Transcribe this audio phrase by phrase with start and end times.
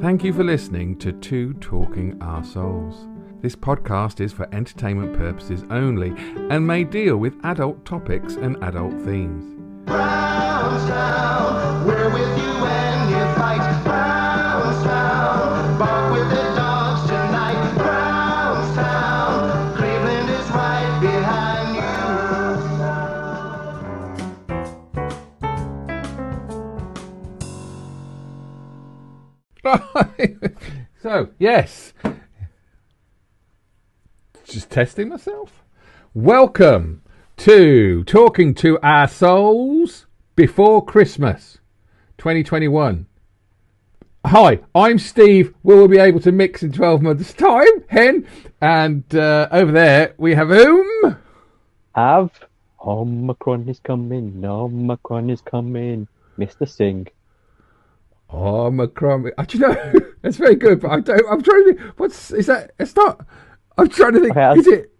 [0.00, 3.06] Thank you for listening to Two Talking Arseholes.
[3.42, 6.14] This podcast is for entertainment purposes only
[6.48, 9.44] and may deal with adult topics and adult themes.
[11.86, 13.69] We're with you when you fight.
[31.02, 31.92] so, yes.
[34.44, 35.62] Just testing myself.
[36.12, 37.02] Welcome
[37.38, 41.58] to Talking to Our Souls Before Christmas
[42.18, 43.06] 2021.
[44.26, 45.54] Hi, I'm Steve.
[45.62, 47.84] We will be able to mix in 12 months' time?
[47.88, 48.26] Hen.
[48.60, 51.16] And uh, over there we have whom?
[51.94, 52.30] Have
[52.84, 56.68] Omicron is coming, Omicron is coming, Mr.
[56.68, 57.06] Singh.
[58.32, 59.30] Omicron.
[59.36, 59.92] Oh, do you know?
[60.22, 61.22] That's very good, but I don't.
[61.30, 61.74] I'm trying to.
[61.74, 62.72] think, What's is that?
[62.78, 63.24] It's not.
[63.78, 64.36] I'm trying to think.
[64.36, 64.92] Okay, is it?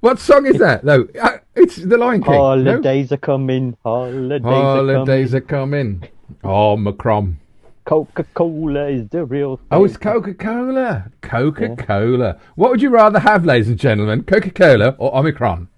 [0.00, 0.84] What song is that?
[0.84, 2.34] No, uh, it's The Lion King.
[2.34, 2.38] no?
[2.38, 6.06] Holidays are coming, holidays, Holidays are are coming.
[6.44, 7.40] Oh, coming.
[7.86, 9.66] Coca Cola is the real thing.
[9.70, 11.10] Oh, it's Coca Cola.
[11.22, 12.38] Coca Cola.
[12.54, 14.24] What would you rather have, ladies and gentlemen?
[14.24, 15.68] Coca Cola or Omicron?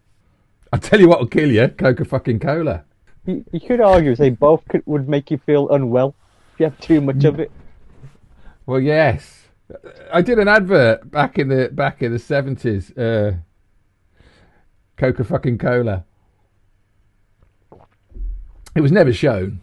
[0.73, 1.69] I'll tell you what will kill you.
[1.69, 2.83] Coca fucking Cola.
[3.27, 6.17] You, you could argue, say both could, would make you feel unwell
[6.59, 7.51] you have too much of it.
[8.67, 9.49] Well, yes.
[10.13, 12.97] I did an advert back in the back in the seventies.
[12.97, 13.37] Uh,
[14.97, 16.05] Coca fucking Cola.
[18.75, 19.61] It was never shown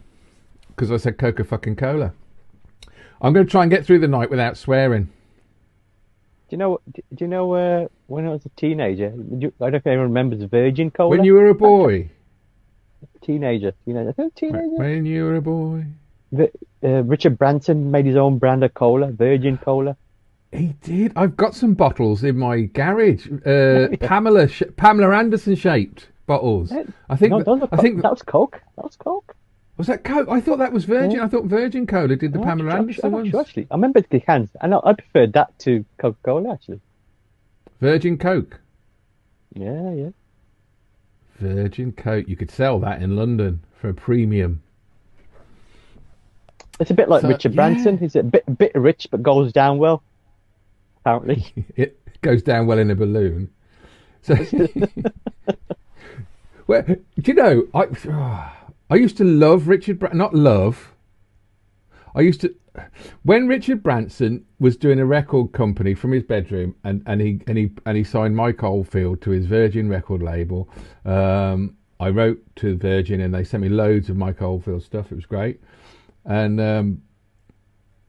[0.68, 2.12] because I said Coca fucking Cola.
[3.22, 5.04] I'm going to try and get through the night without swearing.
[5.04, 5.10] Do
[6.50, 6.80] you know?
[6.92, 9.14] Do you know uh, when I was a teenager?
[9.38, 11.10] you- I don't know if anyone remembers Virgin Cola.
[11.10, 12.10] When you were a boy,
[13.22, 14.68] teenager, I think teenager.
[14.68, 15.86] when you were a boy,
[16.38, 19.96] Uh, Richard Branson made his own brand of cola, Virgin Cola.
[20.52, 21.12] he did.
[21.16, 23.26] I've got some bottles in my garage.
[23.46, 26.72] Uh, Pamela sh- Pamela Anderson shaped bottles.
[27.08, 27.30] I think.
[27.30, 28.60] no, that- I Co- think that was Coke.
[28.76, 29.34] That was Coke.
[29.76, 30.28] was that Coke.
[30.28, 31.12] I thought that was Virgin.
[31.18, 31.24] Yeah.
[31.24, 33.28] I thought Virgin Cola did the No, Pamela I'm Anderson sure, ones.
[33.30, 33.66] sure, actually.
[33.70, 36.80] I remember the cans, and I, I preferred that to Coca Cola actually.
[37.80, 38.60] Virgin Coke.
[39.54, 40.10] Yeah, yeah.
[41.38, 42.28] Virgin Coke.
[42.28, 44.62] You could sell that in London for a premium.
[46.80, 47.56] It's a bit like So, Richard yeah.
[47.56, 47.98] Branson.
[47.98, 50.02] He's a bit bit rich, but goes down well.
[51.00, 53.50] Apparently, It goes down well in a balloon.
[54.22, 54.34] So,
[56.66, 57.66] well, do you know?
[57.74, 58.52] I
[58.90, 59.98] I used to love Richard.
[59.98, 60.92] Bra- not love.
[62.14, 62.54] I used to
[63.22, 67.56] when Richard Branson was doing a record company from his bedroom, and, and he and
[67.58, 70.68] he and he signed Mike Oldfield to his Virgin record label.
[71.04, 75.12] Um, I wrote to Virgin, and they sent me loads of Mike Oldfield stuff.
[75.12, 75.60] It was great,
[76.24, 77.02] and um,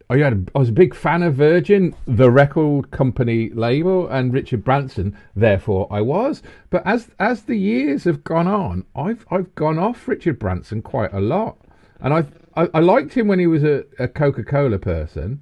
[0.09, 4.63] I a, I was a big fan of Virgin, the record company label, and Richard
[4.63, 5.17] Branson.
[5.35, 6.43] Therefore, I was.
[6.69, 11.11] But as as the years have gone on, I've I've gone off Richard Branson quite
[11.13, 11.57] a lot,
[11.99, 15.41] and I've, I I liked him when he was a, a Coca Cola person,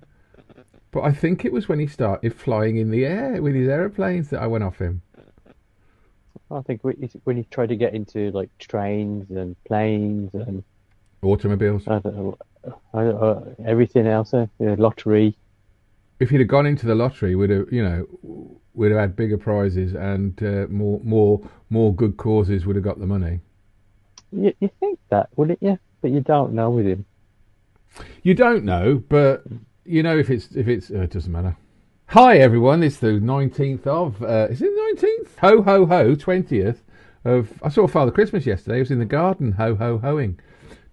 [0.92, 4.30] but I think it was when he started flying in the air with his aeroplanes
[4.30, 5.02] that I went off him.
[6.50, 10.64] I think when he tried to get into like trains and planes and
[11.24, 11.88] Automobiles.
[11.88, 12.38] I don't know,
[12.94, 15.38] I don't know, everything else, uh, you know, lottery.
[16.20, 19.38] If he'd have gone into the lottery, we'd have you know we'd have had bigger
[19.38, 23.40] prizes and uh, more more more good causes would have got the money.
[24.32, 25.78] You, you think that, wouldn't you?
[26.02, 27.06] But you don't know with him.
[28.24, 29.44] You don't know, but
[29.86, 31.56] you know if it's if it's uh, it doesn't matter.
[32.08, 35.38] Hi everyone, it's the nineteenth of uh, is it nineteenth?
[35.40, 36.84] Ho ho ho, twentieth
[37.26, 38.78] of I saw Father Christmas yesterday.
[38.78, 40.40] He was in the garden ho ho hoing.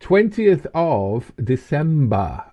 [0.01, 2.45] Twentieth of December.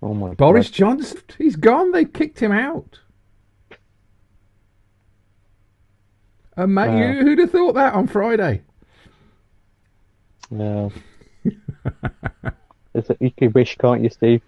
[0.00, 0.74] Oh my Boris God.
[0.74, 1.90] Johnson, he's gone.
[1.92, 3.00] They kicked him out.
[6.56, 6.96] Uh, and mate, Wow.
[6.98, 8.62] you, who'd have thought that on Friday?
[10.50, 10.92] No.
[12.94, 14.42] It's a, you could wish, can't you, Steve?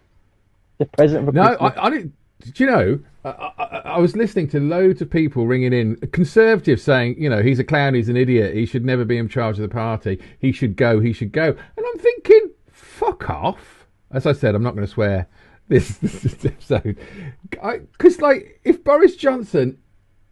[0.78, 2.14] The present for No, I, I didn't.
[2.40, 3.00] Do you know?
[3.24, 3.28] I,
[3.58, 7.58] I, I was listening to loads of people ringing in, conservatives saying, you know, he's
[7.58, 10.52] a clown, he's an idiot, he should never be in charge of the party, he
[10.52, 11.48] should go, he should go.
[11.48, 13.86] And I'm thinking, fuck off.
[14.10, 15.28] As I said, I'm not going to swear
[15.68, 16.98] this, this episode.
[17.50, 19.78] Because, like, if Boris Johnson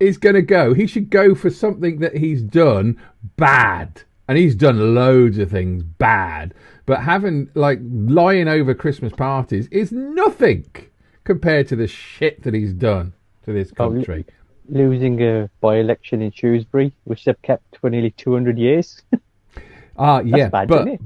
[0.00, 3.00] is going to go, he should go for something that he's done
[3.37, 4.02] bad.
[4.29, 6.55] And he's done loads of things bad.
[6.87, 10.67] But having, like, lying over Christmas parties is nothing
[11.28, 13.12] compared to the shit that he's done
[13.44, 14.25] to this Oh, country.
[14.70, 19.02] Losing a by-election in Shrewsbury, which they've kept for nearly 200 years.
[20.00, 21.00] Ah, yeah, bad, but isn't it?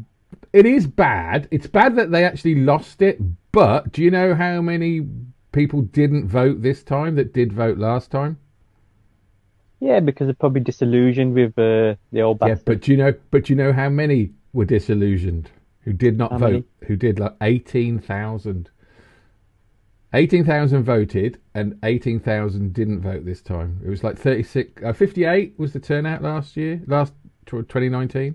[0.52, 1.48] it is bad.
[1.50, 3.18] It's bad that they actually lost it,
[3.52, 5.00] But do you know how many
[5.50, 8.36] people didn't vote this time that did vote last time?
[9.80, 13.14] Yeah, because they're probably disillusioned with uh, the old Yeah, but do you know?
[13.30, 15.50] But do you know how many were disillusioned
[15.84, 16.50] who did not How vote?
[16.52, 16.64] many?
[16.86, 18.68] Who did like eighteen thousand.
[20.14, 23.80] Eighteen thousand voted, and eighteen thousand didn't vote this time.
[23.84, 27.14] It was like thirty six, uh, fifty eight was the turnout last year, last
[27.46, 28.34] twenty nineteen.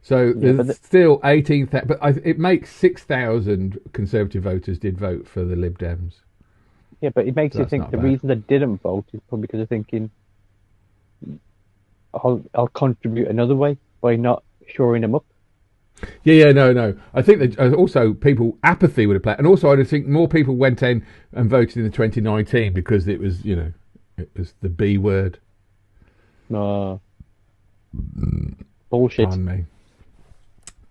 [0.00, 4.96] So there's but still eighteen thousand, but I, it makes six thousand Conservative voters did
[4.96, 6.20] vote for the Lib Dems.
[7.00, 8.04] Yeah, but it makes you think the bad.
[8.04, 10.08] reason they didn't vote is probably because they're thinking,
[12.14, 15.24] I'll, I'll contribute another way by not shoring them up.
[16.24, 16.96] Yeah, yeah, no, no.
[17.14, 20.28] I think that uh, also people apathy would have played, and also I think more
[20.28, 23.72] people went in and voted in the 2019 because it was, you know,
[24.16, 25.38] it was the B word.
[26.48, 27.00] No.
[28.90, 29.28] Bullshit.
[29.28, 29.64] on me.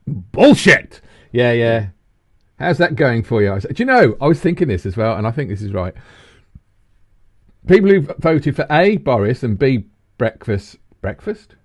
[0.07, 1.01] Bullshit.
[1.31, 1.87] Yeah, yeah.
[2.59, 3.53] How's that going for you?
[3.53, 4.15] I said, Do you know?
[4.21, 5.93] I was thinking this as well, and I think this is right.
[7.67, 9.85] People who voted for A Boris and B
[10.17, 11.55] breakfast breakfast.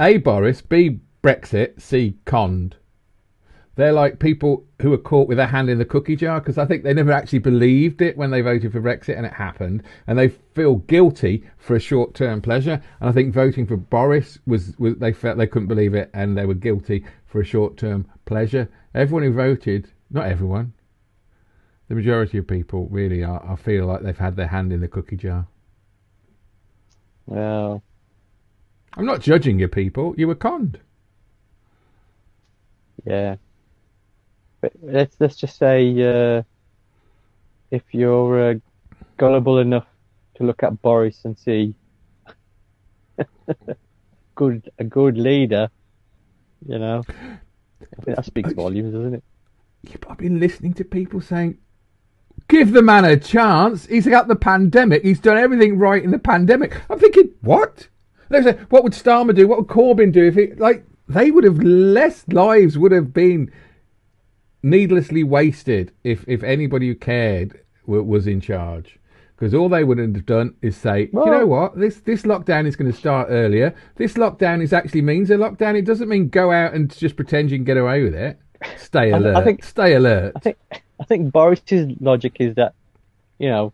[0.00, 2.76] A Boris, B Brexit, see conned.
[3.76, 6.66] They're like people who are caught with their hand in the cookie jar because I
[6.66, 10.18] think they never actually believed it when they voted for Brexit and it happened, and
[10.18, 12.82] they feel guilty for a short-term pleasure.
[13.00, 16.36] And I think voting for Boris was, was they felt they couldn't believe it and
[16.36, 18.68] they were guilty for a short-term pleasure.
[18.94, 20.72] Everyone who voted, not everyone,
[21.88, 24.88] the majority of people really are, I feel like they've had their hand in the
[24.88, 25.46] cookie jar.
[27.26, 27.82] Well,
[28.94, 30.14] I'm not judging you people.
[30.18, 30.80] You were conned.
[33.04, 33.36] Yeah.
[34.60, 36.42] But let's let's just say uh,
[37.70, 38.54] if you're uh,
[39.16, 39.86] gullible enough
[40.36, 41.74] to look at Boris and see
[44.34, 45.70] good a good leader,
[46.66, 47.02] you know,
[48.04, 49.24] that speaks volumes, doesn't it?
[50.08, 51.58] I've been listening to people saying,
[52.48, 53.86] give the man a chance.
[53.86, 55.02] He's got the pandemic.
[55.02, 56.80] He's done everything right in the pandemic.
[56.90, 57.88] I'm thinking, what?
[58.28, 59.48] They say, what would Starmer do?
[59.48, 63.50] What would Corbyn do if he, like, they would have less lives would have been
[64.62, 68.98] needlessly wasted if, if anybody who cared was in charge.
[69.36, 71.78] Because all they would have done is say, "Do you know what?
[71.78, 73.74] This this lockdown is going to start earlier.
[73.96, 75.78] This lockdown is actually means a lockdown.
[75.78, 78.38] It doesn't mean go out and just pretend you can get away with it.
[78.76, 79.44] Stay I- I alert.
[79.44, 80.32] think- Stay alert.
[80.36, 80.58] I think
[81.00, 82.74] I think Boris's logic is that,
[83.38, 83.72] you know,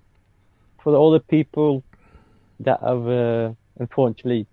[0.85, 1.83] for all the people
[2.61, 4.47] that have uh, unfortunately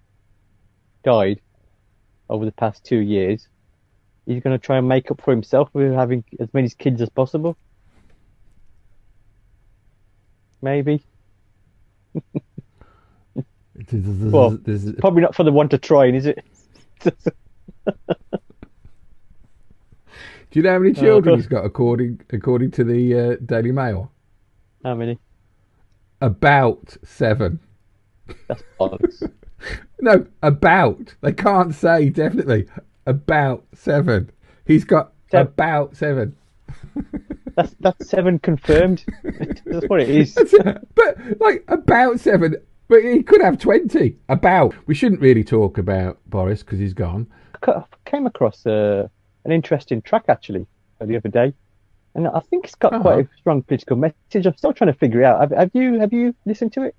[1.05, 1.39] died
[2.33, 3.47] over the past two years,
[4.25, 7.09] he's going to try and make up for himself with having as many kids as
[7.09, 7.55] possible.
[10.61, 11.05] Maybe.
[13.91, 14.57] Well,
[14.99, 16.43] Probably not for the one to try, is it?
[17.03, 17.13] do
[20.53, 21.37] you know how many children God.
[21.37, 24.11] he's got according according to the uh, Daily Mail?
[24.83, 25.19] How many?
[26.21, 27.59] About seven.
[28.47, 29.29] That's bollocks.
[30.03, 31.15] No, about.
[31.21, 32.67] They can't say definitely.
[33.05, 34.29] About seven.
[34.65, 35.47] He's got Seven.
[35.47, 36.35] about seven.
[37.55, 39.05] that's that's seven confirmed.
[39.65, 40.33] that's what it is.
[40.95, 42.57] But like about seven.
[42.89, 44.17] But he could have twenty.
[44.27, 44.75] About.
[44.87, 47.27] We shouldn't really talk about Boris because he's gone.
[47.65, 49.07] I came across uh,
[49.45, 50.67] an interesting track actually
[50.99, 51.53] uh, the other day,
[52.13, 53.01] and I think it's got Uh-huh.
[53.03, 54.45] quite a strong political message.
[54.45, 55.39] I'm still trying to figure it out.
[55.39, 56.95] Have, have you have you listened to it?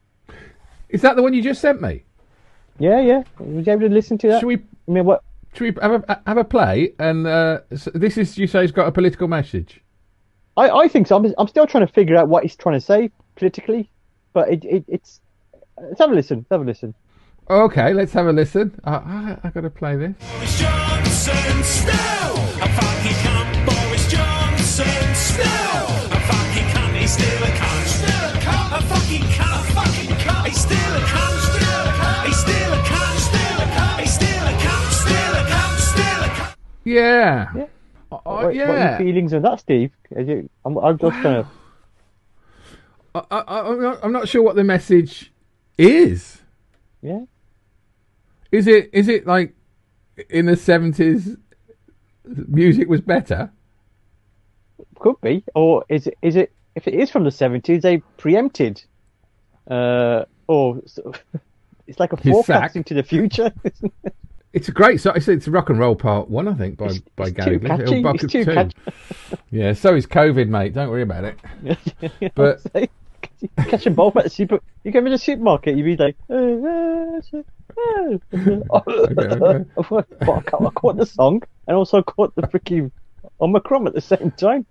[0.88, 2.04] Is that the one you just sent me?
[2.78, 3.22] Yeah, yeah.
[3.38, 4.40] Was you able to listen to that?
[4.40, 5.22] Should we I mean, what?
[5.54, 6.92] should we have a have a play?
[6.98, 9.80] And uh, so this is you say he's got a political message.
[10.56, 11.16] I, I think so.
[11.16, 13.90] I'm, I'm still trying to figure out what he's trying to say politically,
[14.32, 15.20] but it, it it's.
[15.80, 16.38] Let's have a listen.
[16.38, 16.94] Let's have a listen.
[17.50, 18.78] Okay, let's have a listen.
[18.84, 20.14] I, I, I got to play this.
[20.32, 23.66] Boris Johnson, still a fucking cunt.
[23.66, 26.96] Boris Johnson, still a fucking cunt.
[26.96, 27.86] He's still a cunt.
[27.86, 28.78] Still a cunt.
[28.78, 29.70] A fucking cunt.
[29.70, 30.46] A fucking cunt.
[30.46, 30.83] He's still
[36.84, 37.50] Yeah.
[37.54, 37.66] Yeah.
[38.12, 39.90] Uh, what, what are your feelings on that, Steve?
[40.16, 41.46] I'm, I'm just trying to.
[43.14, 45.32] I, I, I'm, not, I'm not sure what the message
[45.78, 46.42] is.
[47.02, 47.24] Yeah.
[48.52, 49.54] Is it is it like
[50.30, 51.36] in the seventies
[52.24, 53.50] music was better?
[54.98, 56.16] Could be, or is it?
[56.22, 56.52] Is it?
[56.76, 58.82] If it is from the seventies, they preempted,
[59.70, 60.78] uh, or
[61.86, 62.76] it's like a His forecast sack.
[62.76, 63.52] into the future.
[64.54, 65.14] It's a great song.
[65.16, 67.66] It's, it's rock and roll part one, I think, by It's- by it's Gary too
[67.66, 68.54] catchy, it's too Two.
[68.54, 68.76] catchy.
[69.50, 70.72] Yeah, so is COVID, mate.
[70.74, 71.36] Don't worry about it.
[72.34, 72.88] But- what I'm saying?
[73.40, 74.60] You catch them both at the super.
[74.84, 77.20] You go to the supermarket, you'd be like, uh, uh,
[77.76, 78.18] uh,
[78.76, 79.64] okay.
[79.80, 82.92] I caught- I caught the song and also caught the freaking
[83.40, 84.66] Omicron at the same time.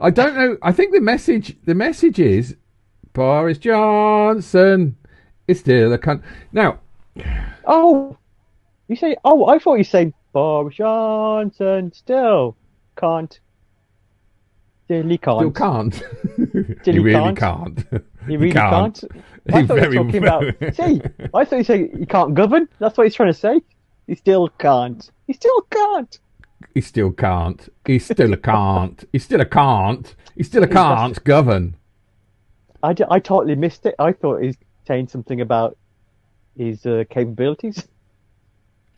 [0.00, 0.58] I don't know.
[0.62, 2.56] I think the message the message is
[3.14, 4.96] Boris Johnson
[5.48, 6.22] is still a cunt.
[6.52, 6.78] Now,
[7.66, 8.16] Oh,
[8.86, 9.16] you say?
[9.24, 12.56] Oh, I thought you said Boris Johnson still
[12.96, 13.40] can't.
[14.88, 15.38] He can't.
[15.38, 16.02] still can't.
[16.84, 17.36] He he really can't.
[17.36, 17.84] can't.
[18.26, 19.04] He really can't.
[19.52, 20.44] I He thought you very were talking about.
[20.74, 21.02] See,
[21.34, 22.68] I thought you say he can't govern.
[22.78, 23.60] That's what he's trying to say.
[24.06, 25.10] He still can't.
[25.26, 26.18] He still can't.
[26.74, 27.68] He still can't.
[27.84, 29.04] He still can't.
[29.12, 30.14] He still can't.
[30.36, 31.76] He still can't govern.
[32.82, 33.94] I, d- I totally missed it.
[33.98, 34.56] I thought he's
[34.88, 35.78] saying something about
[36.56, 37.86] his uh, capabilities.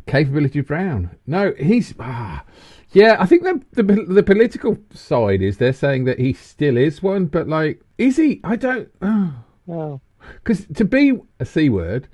[0.06, 1.11] Capability Brown.
[1.26, 1.94] No, he's.
[2.00, 2.42] Ah,
[2.92, 7.02] yeah, I think the, the the political side is they're saying that he still is
[7.02, 8.40] one, but like, is he?
[8.42, 8.88] I don't.
[9.02, 10.00] Oh.
[10.35, 12.09] Because to be a c word,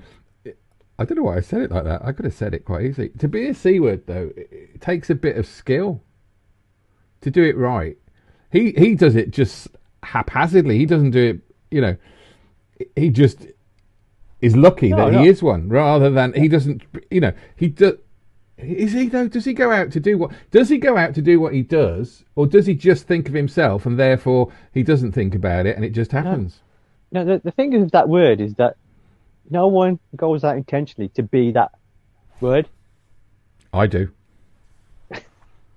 [0.98, 2.04] I don't know why I said it like that.
[2.04, 3.10] I could have said it quite easily.
[3.18, 6.02] To be a c word though, it, it takes a bit of skill
[7.20, 7.96] to do it right.
[8.52, 9.68] He he does it just
[10.02, 10.76] haphazardly.
[10.76, 11.40] He doesn't do it.
[11.70, 11.96] You know,
[12.94, 13.46] he just
[14.40, 15.22] is lucky No, that no.
[15.22, 16.82] he is one, rather than he doesn't.
[17.10, 17.94] You know, he does.
[18.58, 19.28] Is he though?
[19.28, 20.32] Does he go out to do what?
[20.50, 23.34] Does he go out to do what he does, or does he just think of
[23.34, 26.60] himself and therefore he doesn't think about it and it just happens?
[27.12, 28.76] No, the, the thing with that word is that
[29.50, 31.72] no one goes out intentionally to be that
[32.40, 32.68] word.
[33.72, 34.10] I do.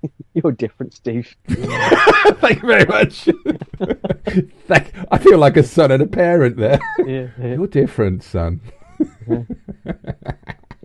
[0.33, 1.35] You're different, Steve.
[1.47, 3.23] Thank you very much.
[4.67, 6.79] Thank, I feel like a son and a parent there.
[6.99, 7.53] yeah, yeah.
[7.55, 8.61] You're different, son.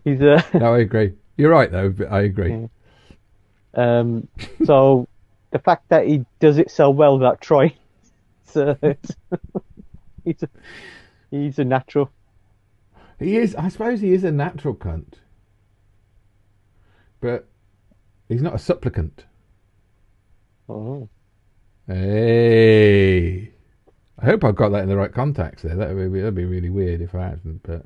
[0.05, 1.15] He's uh, No, I agree.
[1.37, 1.91] You're right, though.
[1.91, 2.69] But I agree.
[3.75, 4.29] um,
[4.65, 5.09] so
[5.51, 7.19] the fact that he does it so well
[8.47, 9.17] so it's-
[10.25, 10.49] he's a,
[11.31, 12.11] he's a natural.
[13.19, 13.55] He is.
[13.55, 15.15] I suppose he is a natural cunt,
[17.21, 17.47] but
[18.29, 19.25] he's not a supplicant.
[20.69, 21.09] Oh.
[21.87, 23.51] Hey,
[24.19, 25.77] I hope I've got that in the right context there.
[25.77, 27.63] That would be that'd be really weird if I hadn't.
[27.63, 27.85] But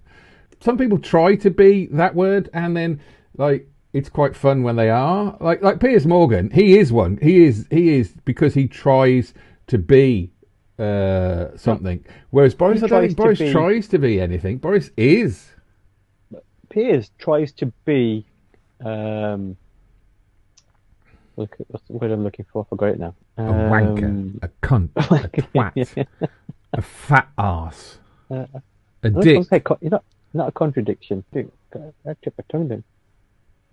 [0.60, 3.00] some people try to be that word, and then
[3.36, 5.36] like it's quite fun when they are.
[5.40, 7.18] Like like Piers Morgan, he is one.
[7.20, 9.34] He is he is because he tries
[9.66, 10.30] to be
[10.78, 12.04] uh, something.
[12.30, 14.58] Whereas Boris, I don't think Boris be- tries to be anything.
[14.58, 15.50] Boris is.
[16.68, 18.26] Piers tries to be.
[18.84, 19.56] Um,
[21.38, 22.64] look, what's the word I'm looking for?
[22.64, 23.14] I forgot it now.
[23.38, 26.06] A wanker, Um, a cunt, a twat,
[26.74, 27.98] a fat ass,
[28.30, 28.44] Uh,
[29.02, 29.44] a dick.
[29.44, 30.04] say, co- not
[30.34, 31.24] not a contradiction.
[31.32, 32.84] Dude, I tip my tongue then.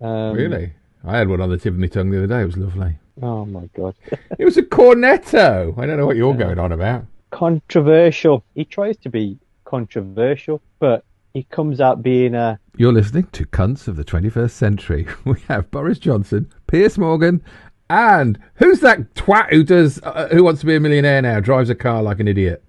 [0.00, 0.72] Um, Really?
[1.04, 2.40] I had one on the tip of my tongue the other day.
[2.42, 2.96] It was lovely.
[3.22, 3.94] Oh my god.
[4.38, 5.76] It was a cornetto.
[5.78, 7.04] I don't know what you're going on about.
[7.30, 8.44] controversial.
[8.54, 11.04] He tries to be controversial, but
[11.34, 12.58] he comes out being a.
[12.76, 15.06] You're listening to Cunts of the 21st Century.
[15.24, 17.42] We have Boris Johnson, Piers Morgan,
[17.88, 21.40] and who's that twat who does uh, Who Wants to Be a Millionaire now?
[21.40, 22.62] Drives a car like an idiot.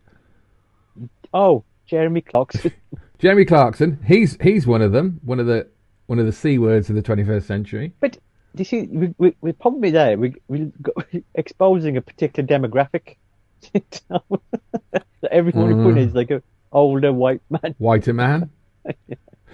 [1.34, 2.72] Oh, Jeremy Clarkson.
[3.20, 4.00] Jeremy Clarkson.
[4.06, 5.20] He's he's one of them.
[5.24, 5.68] One of the
[6.06, 7.94] one of the c words of the 21st century.
[8.00, 8.18] but
[8.56, 10.18] do you see, we, we, we're probably there.
[10.18, 10.72] We, we're
[11.36, 13.18] exposing a particular demographic.
[13.74, 17.76] that everyone put in is like a older white man.
[17.78, 18.50] Whiter man.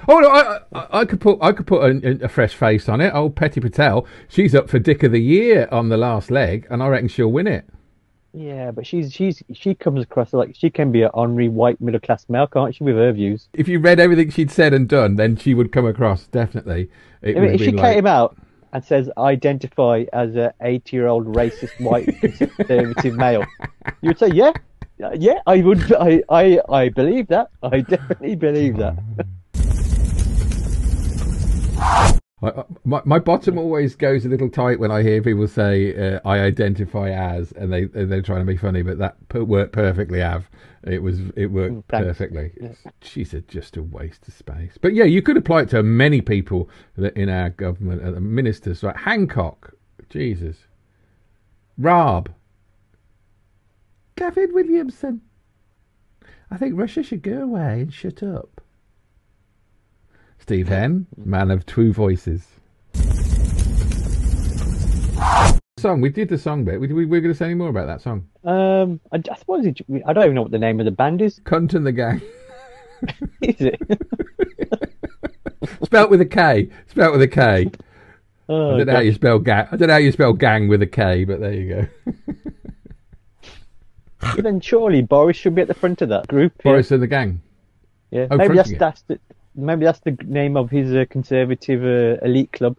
[0.07, 3.01] Oh no, I, I, I could put I could put a, a fresh face on
[3.01, 3.13] it.
[3.13, 6.83] Old Priti Patel, she's up for Dick of the Year on the last leg, and
[6.83, 7.65] I reckon she'll win it.
[8.33, 12.00] Yeah, but she's she's she comes across like she can be an honorary white middle
[12.00, 13.48] class male, can't she, with her views?
[13.53, 16.89] If you read everything she'd said and done, then she would come across definitely.
[17.22, 18.36] It I mean, if she been came out
[18.74, 23.45] and says identify as a 80 year old racist white conservative male,
[24.01, 24.51] you would say, yeah,
[25.13, 27.50] yeah, I would, I, I, I believe that.
[27.62, 28.98] I definitely believe that.
[32.84, 36.40] My, my bottom always goes a little tight when I hear people say uh, I
[36.40, 40.22] identify as, and they and they're trying to be funny, but that per- worked perfectly.
[40.22, 40.50] Av,
[40.84, 42.06] it was it worked Mm, thanks.
[42.06, 42.52] perfectly.
[43.02, 44.78] She's a, just a waste of space.
[44.82, 48.84] But yeah, you could apply it to many people in our government, uh, the ministers,
[48.84, 49.74] like Hancock,
[50.10, 50.68] Jesus,
[51.78, 52.34] Raab,
[54.16, 55.22] Gavin Williamson.
[56.52, 58.52] I think Russia should go away and shut up.
[60.44, 62.46] Steve Henn, man of two voices.
[65.80, 66.82] Song, we did the song bit.
[66.82, 68.28] We, we, we're going to say any more about that song.
[68.44, 71.22] Um, I, I suppose it, I don't even know what the name of the band
[71.22, 71.40] is.
[71.46, 72.22] Cunt and the Gang.
[73.42, 73.80] Is it?
[75.86, 76.70] Spelt with a K.
[76.88, 77.72] Spelt with a K.
[78.50, 79.68] Oh, I don't know how you spell gang.
[79.72, 81.88] I don't know how you spell gang with a K, but there you go.
[84.42, 86.52] Then surely Boris should be at the front of that group.
[86.58, 86.64] yeah.
[86.72, 87.42] Boris and the Gang.
[88.12, 89.18] Yeah, Oh, maybe that's that's the
[89.55, 92.77] maybe that's the name of his uh, conservative uh, elite club.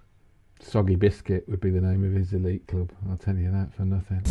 [0.60, 2.90] Soggy Biscuit would be the name of his elite club.
[3.10, 4.22] I'll tell you that for nothing.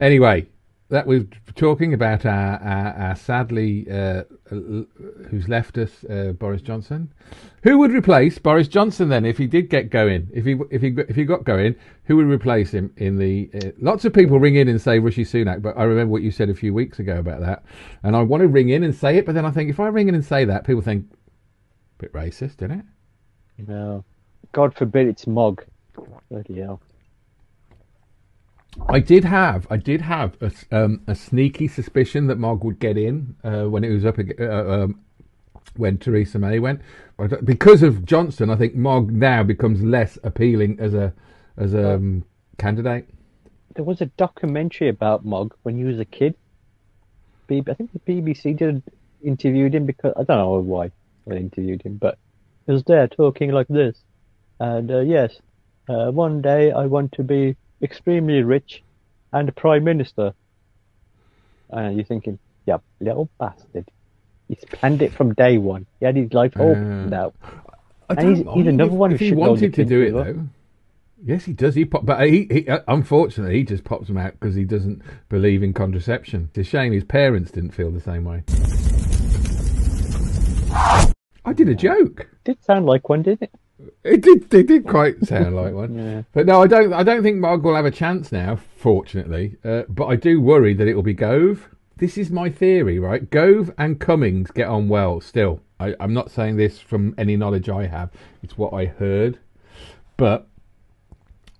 [0.00, 0.46] Anyway,
[0.90, 7.12] that we're talking about our, our, our sadly uh, who's left us, uh, Boris Johnson.
[7.62, 10.28] Who would replace Boris Johnson then if he did get going?
[10.32, 13.50] If he if he if he got going, who would replace him in the?
[13.54, 16.30] Uh, lots of people ring in and say Rishi Sunak, but I remember what you
[16.30, 17.64] said a few weeks ago about that,
[18.02, 19.86] and I want to ring in and say it, but then I think if I
[19.86, 21.06] ring in and say that, people think
[21.98, 22.84] bit racist, isn't it?
[23.68, 24.04] No.
[24.52, 25.64] God forbid it's Mogg.
[26.30, 26.80] Bloody hell.
[28.88, 32.96] I did have, I did have a, um, a sneaky suspicion that Mogg would get
[32.96, 35.00] in uh, when it was up uh, um,
[35.76, 36.80] when Theresa May went.
[37.44, 41.12] Because of Johnson, I think Mogg now becomes less appealing as a
[41.56, 42.24] as a um,
[42.58, 43.08] candidate.
[43.74, 46.34] There was a documentary about Mogg when he was a kid.
[47.50, 48.82] I think the BBC did
[49.22, 50.92] interviewed him because I don't know why
[51.26, 52.18] they interviewed him, but
[52.66, 53.98] he was there talking like this.
[54.60, 55.34] And uh, yes,
[55.88, 58.82] uh, one day I want to be extremely rich
[59.32, 60.32] and a prime minister.
[61.70, 63.88] And you're thinking, yeah, little bastard.
[64.48, 65.86] He's planned it from day one.
[66.00, 67.34] He had his life all planned out.
[68.08, 70.46] And he's- he's another if, one if who he wanted to do it though.
[71.22, 71.74] Yes, he does.
[71.74, 75.02] He pop, but he, he uh, unfortunately he just pops them out because he doesn't
[75.28, 76.48] believe in contraception.
[76.48, 78.42] It's a shame his parents didn't feel the same way.
[81.44, 82.26] I did a joke.
[82.44, 83.50] Did sound like one, didn't it?
[84.04, 84.52] It did.
[84.52, 85.94] It did quite sound like one.
[85.94, 86.22] Yeah.
[86.32, 86.92] But no, I don't.
[86.92, 88.56] I don't think Mogg will have a chance now.
[88.76, 91.68] Fortunately, uh, but I do worry that it will be Gove.
[91.96, 93.28] This is my theory, right?
[93.28, 95.60] Gove and Cummings get on well still.
[95.78, 98.10] I, I'm not saying this from any knowledge I have.
[98.42, 99.38] It's what I heard.
[100.16, 100.46] But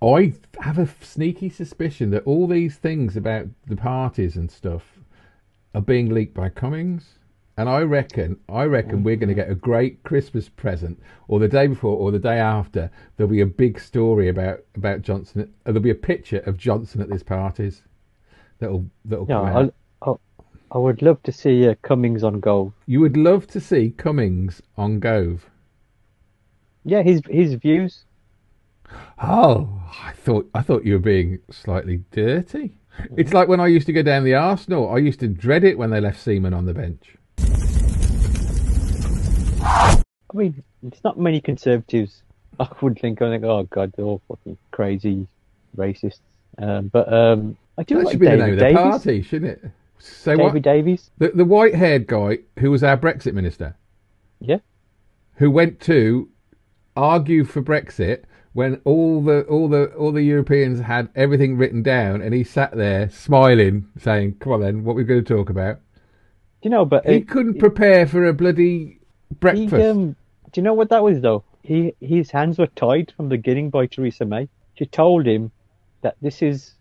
[0.02, 4.98] I have a sneaky suspicion that all these things about the parties and stuff
[5.74, 7.16] are being leaked by Cummings.
[7.56, 11.48] And I reckon, I reckon we're going to get a great Christmas present, or the
[11.48, 12.90] day before, or the day after.
[13.16, 15.42] There'll be a big story about about Johnson.
[15.42, 17.82] uh, There'll be a picture of Johnson at these parties.
[18.60, 19.74] That'll that'll Yeah, come out.
[20.02, 20.14] I, I,
[20.72, 22.72] I would love to see uh, Cummings on Gove.
[22.86, 25.48] You would love to see Cummings on Gove.
[26.84, 28.04] Yeah, his his views.
[29.22, 32.78] Oh, I thought I thought you were being slightly dirty.
[33.16, 34.90] It's like when I used to go down the Arsenal.
[34.92, 37.16] I used to dread it when they left Seaman on the bench.
[39.62, 42.22] I mean, it's not many conservatives.
[42.58, 43.20] I would think.
[43.22, 45.26] I think, oh god, they're all fucking crazy
[45.76, 46.20] racists.
[46.58, 48.76] Um, but um, I do That like should be the name David of the Davies.
[48.78, 49.70] party, shouldn't it?
[49.98, 50.62] Say David what?
[50.62, 51.10] Davies.
[51.18, 53.76] The, the white-haired guy who was our Brexit minister,
[54.40, 54.58] Yeah.
[55.36, 56.28] who went to
[56.96, 58.22] argue for Brexit
[58.52, 62.76] when all the all the all the Europeans had everything written down, and he sat
[62.76, 65.80] there smiling, saying, "Come on, then, what we're going to talk about."
[66.62, 66.84] You know?
[66.84, 69.74] But He uh, couldn't prepare for a bloody he, breakfast.
[69.74, 70.16] um,
[70.52, 71.44] do you know what that was though?
[71.62, 74.48] He his hands were tied from the beginning by Theresa May.
[74.74, 75.52] She told him
[76.00, 76.74] that this is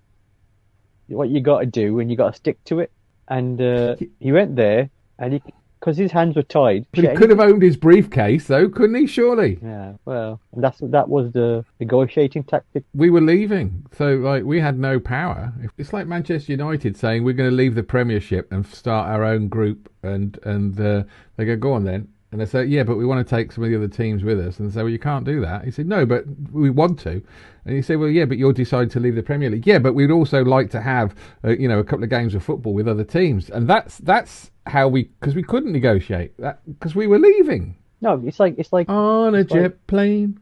[1.07, 2.91] what you got to do, and you got to stick to it.
[3.27, 4.89] And uh, he went there,
[5.19, 5.43] and he
[5.79, 6.85] because his hands were tied.
[6.91, 9.07] But he could have owned his briefcase, though, couldn't he?
[9.07, 12.83] Surely Yeah, well, that's that was the negotiating tactic.
[12.93, 15.53] we were leaving, so like we had no power.
[15.77, 19.47] It's like Manchester United saying we're going to leave the Premiership and start our own
[19.47, 21.03] group, and and uh,
[21.37, 23.63] they go, go on then, and they said, yeah, but we want to take some
[23.63, 25.65] of the other teams with us, and they say, well, you can't do that.
[25.65, 27.21] He said, no, but we want to,
[27.65, 29.65] and he said, well, yeah, but you'll decide to leave the Premier League.
[29.65, 32.43] Yeah, but we'd also like to have, uh, you know, a couple of games of
[32.43, 36.93] football with other teams, and that's that's how we because we couldn't negotiate that because
[36.93, 40.39] we were leaving No, it's like it's like on a It's like- jet plane.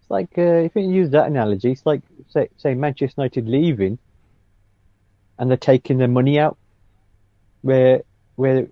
[0.00, 3.98] it's like uh, if you use that analogy, it's like say say Manchester United leaving,
[5.38, 6.58] and they're taking their money out.
[7.60, 8.02] Where
[8.34, 8.66] where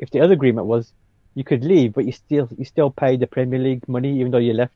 [0.00, 0.92] if the other agreement was
[1.34, 4.38] you could leave, but you still you still pay the Premier League money even though
[4.38, 4.74] you left.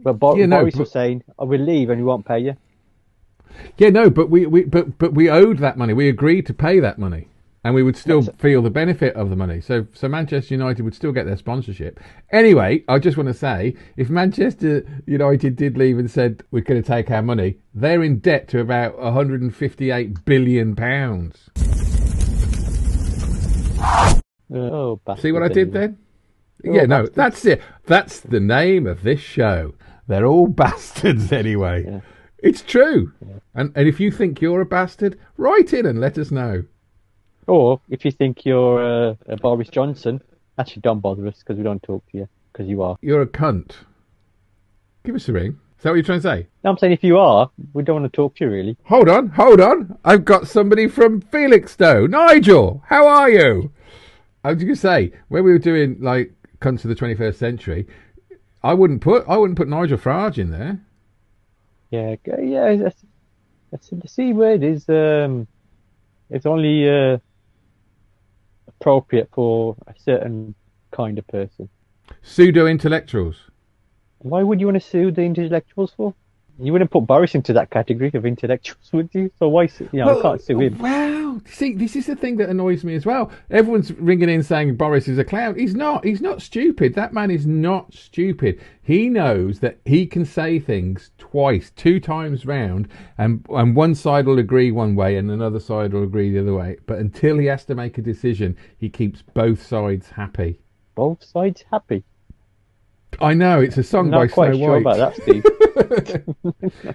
[0.00, 2.38] But Bo- Yeah, no, Boris but- was saying, "I will leave and we won't pay
[2.38, 2.56] you."
[3.76, 5.92] Yeah, no, but we, we but but we owed that money.
[5.94, 7.28] We agreed to pay that money,
[7.64, 9.60] and we would still feel the benefit of the money.
[9.60, 11.98] So so Manchester United would still get their sponsorship.
[12.30, 16.80] Anyway, I just want to say, if Manchester United did leave and said we're going
[16.80, 21.48] to take our money, they're in debt to about 158 billion pounds.
[24.52, 25.22] Oh, bastard!
[25.22, 25.98] See what I did then?
[26.60, 27.16] They're yeah, no, bastards.
[27.16, 27.62] that's it.
[27.86, 29.74] That's the name of this show.
[30.06, 31.84] They're all bastards anyway.
[31.86, 32.00] Yeah.
[32.38, 33.12] It's true.
[33.54, 36.64] And and if you think you're a bastard, write in and let us know.
[37.46, 40.20] Or if you think you're uh, uh, Boris Johnson,
[40.58, 42.96] actually don't bother us because we don't talk to you because you are.
[43.00, 43.72] You're a cunt.
[45.04, 45.58] Give us a ring.
[45.78, 46.46] Is that what you're trying to say?
[46.64, 48.76] No, I'm saying if you are, we don't want to talk to you really.
[48.84, 49.96] Hold on, hold on.
[50.04, 52.08] I've got somebody from Felixstowe.
[52.08, 53.70] Nigel, how are you?
[54.48, 57.86] I was going to say when we were doing like "Come to the 21st Century,"
[58.62, 60.80] I wouldn't put I wouldn't put Nigel Farage in there.
[61.90, 62.76] Yeah, yeah.
[62.76, 63.04] That's,
[63.70, 65.46] that's the C word is um,
[66.30, 67.18] it's only uh,
[68.68, 70.54] appropriate for a certain
[70.92, 71.68] kind of person.
[72.22, 73.50] Pseudo intellectuals.
[74.20, 76.14] Why would you want to sue the intellectuals for?
[76.60, 79.30] You wouldn't put Boris into that category of intellectuals, would you?
[79.38, 80.78] So why, you know, I can't sue him.
[80.78, 81.40] Wow.
[81.46, 83.30] See, this is the thing that annoys me as well.
[83.50, 85.56] Everyone's ringing in saying Boris is a clown.
[85.56, 86.04] He's not.
[86.04, 86.94] He's not stupid.
[86.94, 88.60] That man is not stupid.
[88.82, 94.26] He knows that he can say things twice, two times round, and and one side
[94.26, 96.78] will agree one way and another side will agree the other way.
[96.86, 100.60] But until he has to make a decision, he keeps both sides happy.
[100.96, 102.02] Both sides happy.
[103.20, 104.96] I know it's a song I'm by not quite Snow sure White.
[104.98, 105.44] about that, Steve.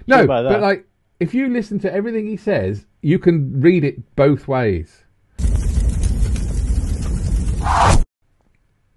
[0.06, 0.60] No, but that.
[0.60, 0.86] like
[1.20, 5.02] if you listen to everything he says, you can read it both ways.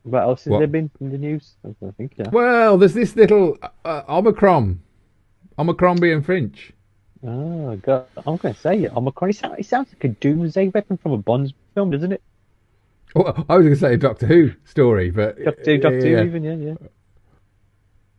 [0.03, 0.59] What else has What?
[0.59, 1.55] there been in the news?
[1.65, 2.29] I think so.
[2.31, 4.79] Well, there's this little uh, Omicron,
[5.59, 6.71] Omicron being Finch.
[7.25, 8.05] Oh, God.
[8.25, 8.95] I'm going to say it.
[8.95, 9.31] Omicron.
[9.31, 12.21] It sounds, it sounds like a doomsday weapon from a Bond film, doesn't it?
[13.15, 16.23] Oh, I was going to say a Doctor Who story, but Doctor Who, Doctor Who,
[16.23, 16.73] even, yeah, yeah.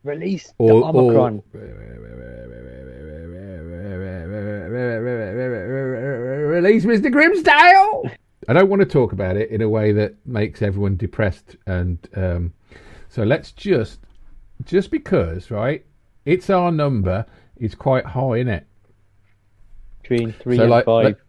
[0.05, 1.43] Release the Or, Omicron.
[1.55, 1.61] or
[6.49, 7.13] release Mr.
[7.13, 8.11] Grimsdale.
[8.49, 11.99] I don't want to talk about it in a way that makes everyone depressed, and
[12.17, 12.55] um,
[13.09, 14.01] so let's just,
[14.65, 15.85] just because, right?
[16.25, 18.67] It's our number is quite high, in it?
[20.03, 21.21] Between three So, and like, five.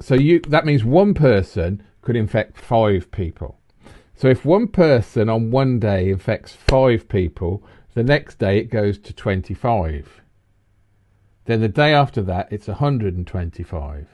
[0.00, 3.58] so you that means one person could infect five people.
[4.14, 7.62] So if one person on one day infects five people,
[7.96, 10.20] the next day it goes to 25.
[11.46, 14.08] Then the day after that it's 125.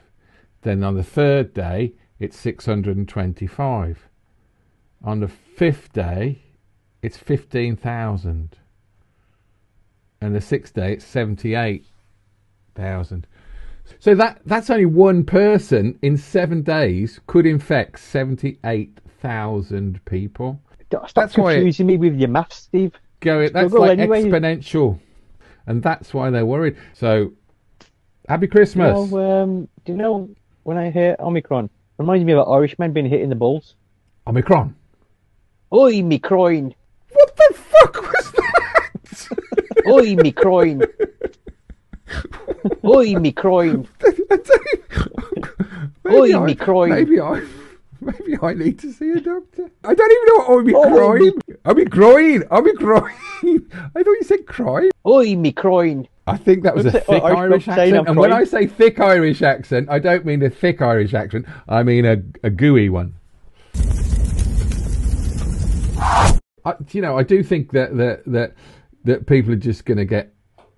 [0.61, 4.07] Then on the third day it's 625.
[5.03, 6.43] On the fifth day
[7.01, 8.55] it's 15,000.
[10.21, 13.27] And the sixth day it's 78,000.
[13.99, 20.61] So that that's only one person in seven days could infect seventy-eight thousand people.
[20.87, 22.93] Stop that's why it- confusing me with your maths, Steve.
[23.23, 23.53] Go it.
[23.53, 24.23] That's like anyway.
[24.23, 24.99] exponential,
[25.65, 26.75] and that's why they're worried.
[26.93, 27.31] So,
[28.27, 29.11] happy You Christmas.
[29.11, 30.29] know, um, do you know
[30.63, 31.69] when I hear Omicron?
[31.97, 33.75] Reminds me of an Irishman being hit in the balls.
[34.27, 34.75] Omicron.
[35.73, 36.75] Oi, me croin.
[37.13, 38.89] What the fuck was that?
[39.87, 40.81] Oi, me croin.
[42.85, 43.87] Oi, me croin.
[46.09, 46.89] Oi, me croin.
[46.89, 47.45] Maybe I.
[48.19, 49.69] Maybe I need to see a doctor.
[49.83, 51.19] I don't even know what Oh, Omicron.
[51.19, 52.43] me- Omicron.
[52.51, 53.11] Omicron.
[53.95, 54.91] I thought you said crime.
[55.05, 56.07] Oi, me croin.
[56.25, 58.07] I think that was a thick oh, Irish Irish accent.
[58.07, 58.31] And when?
[58.31, 61.45] I say thick Irish accent, I don't mean a thick Irish accent.
[61.67, 63.15] I mean a, a gooey one.
[66.65, 68.53] I, you know, I do think that that that,
[69.03, 70.33] that people are just going to get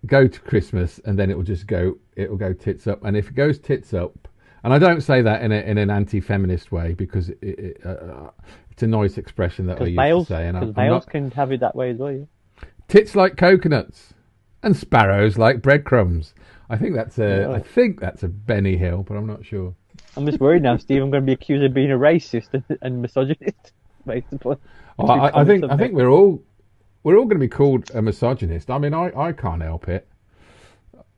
[0.07, 3.03] go to Christmas and then it will just go it will go tits up.
[3.03, 4.27] And if it goes tits up,
[4.65, 8.31] and I don't say that in a, in an anti-feminist way because it, it, uh,
[8.71, 11.31] it's a nice expression that I used males, to say, and because males not can
[11.31, 12.11] have it that way as well.
[12.11, 12.25] Yeah?
[12.87, 14.15] tits like coconuts
[14.63, 16.33] and sparrows like breadcrumbs.
[16.67, 17.51] I think that's a.
[17.51, 19.75] I think that's a Benny Hill, but I'm not sure.
[20.17, 21.03] I'm just worried now, Steve.
[21.03, 23.71] I'm going to be accused of being a racist and, and misogynist.
[24.07, 24.57] Based upon
[24.99, 26.43] I, I, I think I've think we're all
[27.03, 28.71] we're all going to be called a misogynist.
[28.71, 30.07] I mean, I, I can't help it.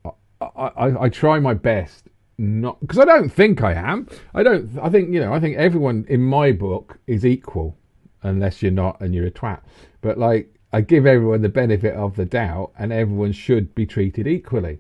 [0.06, 2.08] I, I, I try my best
[2.38, 4.08] not because I don't think I am.
[4.34, 4.70] I don't.
[4.82, 5.34] I think you know.
[5.34, 7.76] I think everyone in my book is equal,
[8.24, 9.62] unless you're not and you're a twat.
[10.02, 14.28] But like, I give everyone the benefit of the doubt, and everyone should be treated
[14.28, 14.80] equally,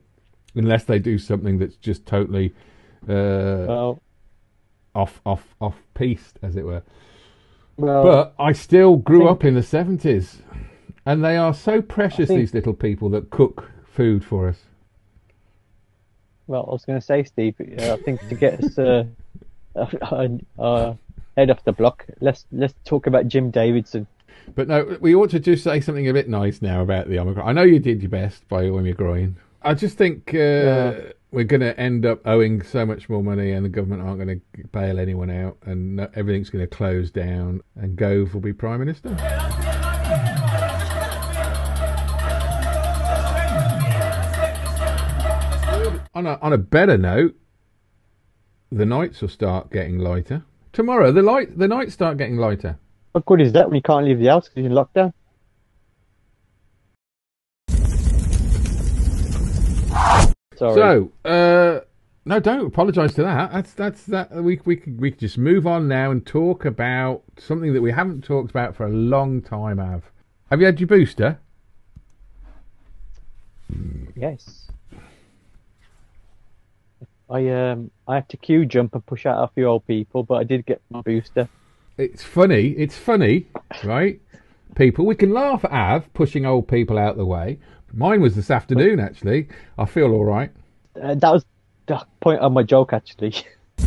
[0.55, 2.53] unless they do something that's just totally
[3.09, 3.93] uh,
[4.93, 6.83] off off off piste, as it were.
[7.77, 10.41] well, But I still grew think- up in the seventies,
[11.05, 12.27] and they are so precious.
[12.27, 14.59] think- These little people that cook food for us.
[16.47, 17.55] Well, I was going to say, Steve.
[17.59, 19.03] Uh, I think to get us uh,
[19.75, 20.27] uh,
[20.59, 20.93] uh,
[21.35, 24.07] head off the block, let's let's talk about Jim Davidson.
[24.55, 27.47] But no, we ought to just say something a bit nice now about the Omicron.
[27.47, 29.35] I know you did your best by Omicron.
[29.61, 31.01] I just think uh, Yeah.
[31.31, 34.39] we're going to end up owing so much more money, and the government aren't going
[34.55, 38.79] to bail anyone out, and everything's going to close down, and Gove will be prime
[38.79, 39.09] minister.
[46.17, 47.35] On a, on a better note,
[48.71, 50.43] the nights will start getting lighter.
[50.73, 52.79] Tomorrow, the light the nights start getting lighter.
[53.11, 55.13] What good is that when you can't leave the house because you're in lockdown?
[60.55, 60.73] Sorry.
[60.73, 61.81] So, uh,
[62.25, 63.51] No, don't apologise to that.
[63.53, 64.33] That's that's that.
[64.43, 67.91] We we could we could just move on now and talk about something that we
[67.91, 69.79] haven't talked about for a long time.
[69.79, 70.11] Av,
[70.49, 71.39] have you had your booster?
[74.15, 74.66] Yes.
[77.29, 80.35] I um I had to queue jump and push out a few old people, but
[80.35, 81.49] I did get my booster.
[81.97, 82.69] It's funny.
[82.69, 83.47] It's funny,
[83.83, 84.21] right?
[84.75, 87.57] People, we can laugh at Av pushing old people out the way.
[87.91, 89.47] Mine was this afternoon, actually.
[89.77, 90.51] I feel all right.
[91.01, 91.43] Uh, that was
[91.87, 93.33] the point of my joke, actually.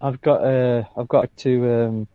[0.00, 2.08] I've got uh I've got to um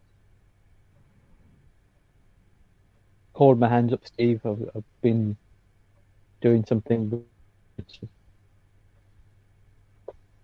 [3.34, 4.42] hold my hands up, Steve.
[4.46, 5.36] I've, I've been
[6.42, 7.24] doing something
[7.76, 8.00] which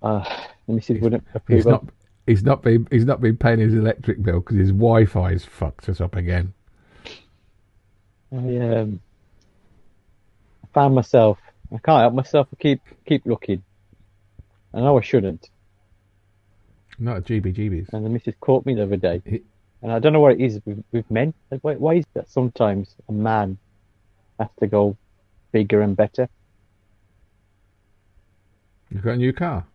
[0.01, 0.23] uh
[0.67, 1.85] let me see if we don't approve He's not.
[2.27, 2.88] He's not been.
[2.91, 6.53] He's not been paying his electric bill because his Wi-Fi's fucked us up again.
[8.31, 8.99] I um,
[10.73, 11.39] found myself.
[11.73, 12.47] I can't help myself.
[12.53, 13.63] I keep keep looking.
[14.75, 15.49] I know I shouldn't.
[16.99, 17.93] Not a GBGBs.
[17.93, 19.43] And the missus caught me the other day, It-
[19.81, 21.33] and I don't know what it is with, with men.
[21.49, 22.29] Like, why, why is that?
[22.29, 23.57] Sometimes a man
[24.38, 24.97] has to go
[25.53, 26.27] bigger and better.
[28.91, 29.65] You've got a new car.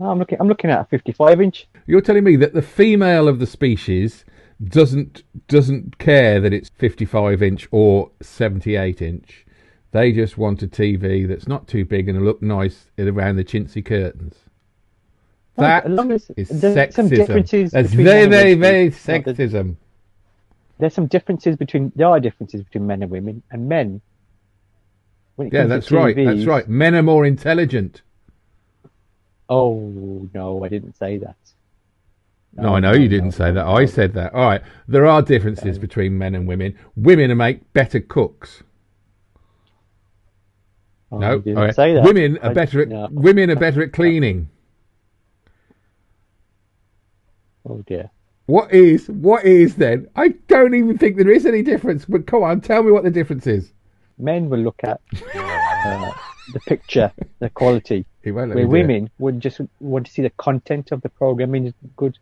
[0.00, 0.38] I'm looking.
[0.40, 1.68] I'm looking at a 55 inch.
[1.86, 4.24] You're telling me that the female of the species
[4.62, 9.46] doesn't doesn't care that it's 55 inch or 78 inch.
[9.92, 13.84] They just want a TV that's not too big and look nice around the chintzy
[13.84, 14.36] curtains.
[15.56, 17.16] That as as is there's some sexism.
[17.16, 19.76] differences That's very, very, very sexism.
[20.78, 21.92] There's some differences between.
[21.94, 24.00] There are differences between men and women, and men.
[25.38, 26.16] Yeah, that's right.
[26.16, 26.68] That's right.
[26.68, 28.02] Men are more intelligent.
[29.50, 31.36] Oh no, I didn't say that.
[32.54, 33.64] No, I know you didn't say that.
[33.66, 34.32] I said that.
[34.34, 34.62] All right.
[34.88, 36.76] There are differences between men and women.
[36.96, 38.62] Women make better cooks.
[41.12, 41.74] Oh, No, didn't right.
[41.74, 42.02] say that.
[42.04, 43.08] Women are I- better at no.
[43.10, 44.48] women are better at cleaning.
[47.68, 48.10] Oh dear.
[48.46, 50.08] What is what is then?
[50.16, 52.04] I don't even think there is any difference.
[52.06, 53.72] But come on, tell me what the difference is.
[54.18, 55.00] Men will look at
[55.36, 56.10] uh,
[56.52, 58.80] the picture, the quality, He won't let where me do it.
[58.80, 62.18] women would just want to see the content of the programming is good.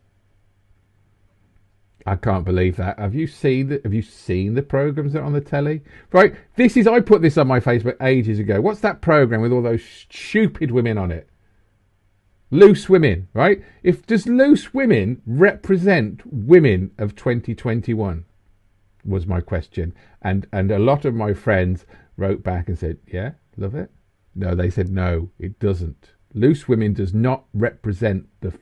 [2.05, 2.97] I can't believe that.
[2.97, 5.81] Have you seen the Have you seen the programs that are on the telly?
[6.11, 6.33] Right.
[6.55, 6.87] This is.
[6.87, 8.61] I put this on my Facebook ages ago.
[8.61, 11.29] What's that program with all those stupid women on it?
[12.51, 13.61] Loose women, right?
[13.83, 18.25] If does loose women represent women of 2021?
[19.05, 21.85] Was my question, and and a lot of my friends
[22.17, 23.91] wrote back and said, "Yeah, love it."
[24.35, 26.11] No, they said no, it doesn't.
[26.33, 28.53] Loose women does not represent the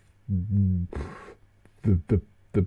[1.84, 2.22] the the
[2.54, 2.66] the,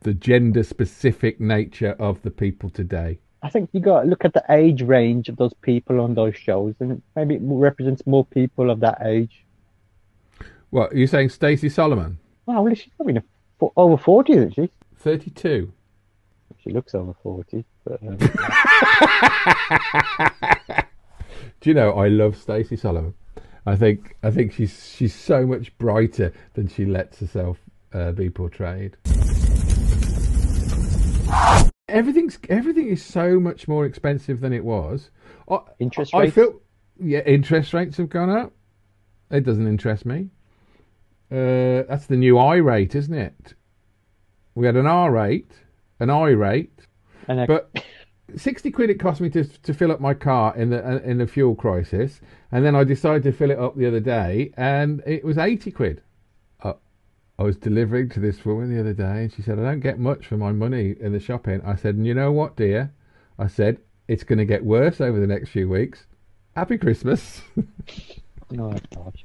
[0.00, 3.18] the gender specific nature of the people today.
[3.42, 6.34] I think you got to look at the age range of those people on those
[6.34, 9.44] shows, and maybe it represents more people of that age.
[10.70, 12.18] What are you saying, Stacey Solomon?
[12.46, 13.20] Wow, well, she's probably
[13.76, 14.70] over forty, isn't she?
[14.96, 15.72] Thirty-two.
[16.62, 18.18] She looks over forty, but um,
[21.64, 23.14] Do you know I love Stacey Solomon?
[23.64, 27.56] I think I think she's she's so much brighter than she lets herself
[27.94, 28.98] uh, be portrayed.
[31.88, 35.08] Everything's everything is so much more expensive than it was.
[35.50, 36.34] I, Interest I rates?
[36.34, 36.60] feel
[37.00, 38.52] yeah, interest rates have gone up.
[39.30, 40.28] It doesn't interest me.
[41.32, 43.54] Uh, that's the new I rate, isn't it?
[44.54, 45.52] We had an R rate,
[45.98, 46.78] an I rate,
[47.26, 47.70] and I, but
[48.36, 51.18] sixty quid it cost me to to fill up my car in the uh, in
[51.18, 55.02] the fuel crisis, and then I decided to fill it up the other day, and
[55.06, 56.02] it was eighty quid.
[56.62, 56.74] Uh,
[57.38, 59.98] I was delivering to this woman the other day, and she said, "I don't get
[59.98, 62.92] much for my money in the shopping." I said, "And you know what, dear?"
[63.38, 66.06] I said, "It's going to get worse over the next few weeks.
[66.54, 67.42] Happy Christmas."
[68.50, 69.24] no, gosh.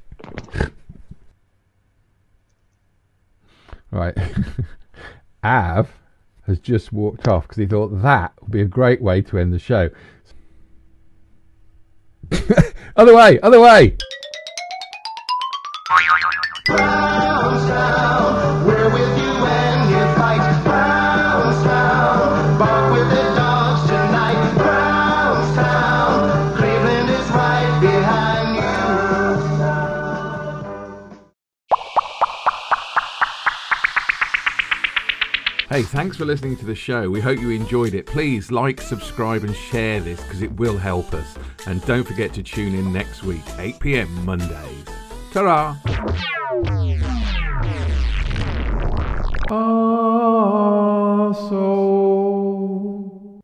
[3.90, 4.16] Right.
[5.44, 5.90] Av
[6.50, 9.52] has just walked off because he thought that would be a great way to end
[9.52, 9.88] the show.
[12.96, 13.96] other way, other way.
[35.70, 37.08] Hey, thanks for listening to the show.
[37.08, 38.04] We hope you enjoyed it.
[38.04, 41.38] Please like, subscribe, and share this because it will help us.
[41.68, 44.84] And don't forget to tune in next week, 8 pm Mondays.
[45.32, 45.78] Ta
[49.52, 51.79] Ah, so